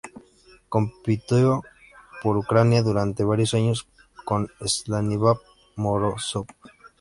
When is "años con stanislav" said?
3.53-5.37